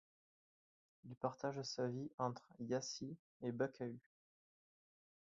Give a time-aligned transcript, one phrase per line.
[1.03, 3.95] Il partage sa vie entre Iași et Bacău.